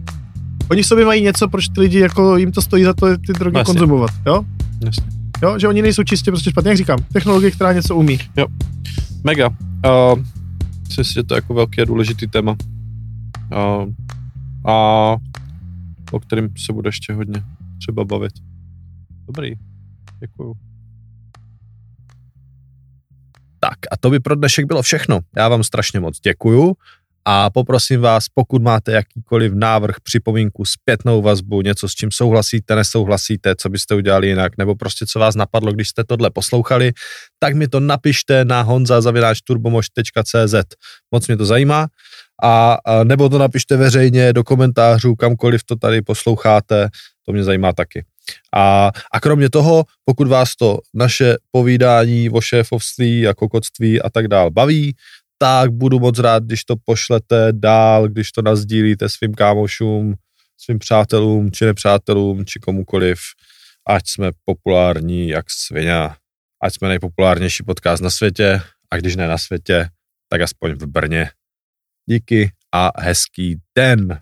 oni 0.71 0.83
v 0.83 0.87
sobě 0.87 1.05
mají 1.05 1.23
něco, 1.23 1.49
proč 1.49 1.69
ty 1.69 1.81
lidi, 1.81 1.99
jako 1.99 2.37
jim 2.37 2.53
to 2.53 2.63
stojí 2.63 2.85
za 2.85 2.95
to 2.95 3.07
ty 3.19 3.33
drogy 3.33 3.59
Jasně. 3.59 3.73
konzumovat, 3.75 4.11
jo? 4.27 4.43
Jasně. 4.85 5.05
Jo, 5.43 5.59
že 5.59 5.69
oni 5.69 5.83
nejsou 5.83 6.03
čistě 6.03 6.31
prostě 6.31 6.51
špatně, 6.51 6.71
jak 6.71 6.79
říkám, 6.79 6.99
technologie, 7.13 7.51
která 7.51 7.73
něco 7.73 7.97
umí. 7.97 8.19
Mega. 9.25 9.49
Uh, 9.49 10.23
myslím 10.89 11.05
si, 11.05 11.13
že 11.15 11.23
to 11.23 11.35
je 11.35 11.37
jako 11.37 11.55
velký 11.55 11.81
a 11.81 11.85
důležitý 11.85 12.27
téma. 12.27 12.53
Uh, 12.53 13.89
a 14.73 14.73
o 16.13 16.21
kterém 16.21 16.49
se 16.67 16.73
bude 16.73 16.89
ještě 16.89 17.13
hodně 17.13 17.43
třeba 17.79 18.05
bavit. 18.05 18.33
Dobrý. 19.27 19.53
Děkuju. 20.21 20.55
A 23.91 23.97
to 23.97 24.11
by 24.11 24.21
pro 24.21 24.35
dnešek 24.35 24.67
bylo 24.67 24.83
všechno. 24.83 25.21
Já 25.37 25.49
vám 25.49 25.65
strašně 25.65 26.01
moc 26.01 26.21
děkuju 26.21 26.75
a 27.25 27.51
poprosím 27.51 28.01
vás, 28.01 28.25
pokud 28.35 28.63
máte 28.63 28.93
jakýkoliv 28.93 29.53
návrh, 29.55 29.97
připomínku, 30.03 30.65
zpětnou 30.65 31.23
vazbu, 31.23 31.63
něco 31.63 31.89
s 31.89 31.93
čím 31.93 32.11
souhlasíte, 32.13 32.77
nesouhlasíte, 32.77 33.55
co 33.57 33.69
byste 33.69 33.95
udělali 33.95 34.29
jinak, 34.29 34.59
nebo 34.59 34.75
prostě 34.75 35.07
co 35.07 35.19
vás 35.19 35.35
napadlo, 35.35 35.73
když 35.73 35.89
jste 35.89 36.05
tohle 36.05 36.31
poslouchali, 36.31 36.93
tak 37.39 37.55
mi 37.55 37.69
to 37.69 37.81
napište 37.81 38.45
na 38.45 38.63
honza.turbomož.cz. 38.63 40.55
Moc 41.11 41.29
mě 41.29 41.37
to 41.37 41.47
zajímá. 41.47 41.87
A, 42.43 42.79
a 42.85 43.05
nebo 43.05 43.29
to 43.29 43.39
napište 43.39 43.77
veřejně 43.77 44.33
do 44.33 44.45
komentářů, 44.45 45.15
kamkoliv 45.15 45.65
to 45.65 45.77
tady 45.77 46.03
posloucháte, 46.03 46.89
to 47.27 47.33
mě 47.33 47.45
zajímá 47.45 47.73
taky. 47.73 48.05
A, 48.55 48.91
a 49.13 49.21
kromě 49.21 49.51
toho, 49.51 49.85
pokud 50.05 50.29
vás 50.29 50.57
to 50.57 50.79
naše 50.95 51.37
povídání 51.51 52.31
o 52.31 52.41
šéfovství 52.41 53.29
a 53.29 53.35
kokotství 53.35 54.03
a 54.03 54.11
tak 54.11 54.29
dál 54.29 54.51
baví, 54.51 54.97
tak 55.39 55.73
budu 55.73 56.01
moc 56.01 56.19
rád, 56.19 56.45
když 56.45 56.65
to 56.65 56.75
pošlete 56.85 57.49
dál, 57.51 58.09
když 58.09 58.33
to 58.33 58.43
nazdílíte 58.43 59.09
svým 59.09 59.35
kámošům, 59.35 60.15
svým 60.59 60.79
přátelům, 60.79 61.51
či 61.53 61.65
nepřátelům, 61.65 62.45
či 62.45 62.61
komukoliv, 62.61 63.19
ať 63.89 64.03
jsme 64.09 64.31
populární 64.45 65.29
jak 65.29 65.51
svině, 65.51 66.09
ať 66.63 66.75
jsme 66.75 66.89
nejpopulárnější 66.89 67.63
podcast 67.63 68.03
na 68.03 68.11
světě, 68.11 68.63
a 68.91 68.97
když 68.97 69.17
ne 69.17 69.29
na 69.29 69.39
světě, 69.39 69.89
tak 70.29 70.41
aspoň 70.41 70.73
v 70.73 70.87
Brně. 70.87 71.31
Díky 72.07 72.51
a 72.75 72.91
hezký 73.03 73.57
den. 73.79 74.21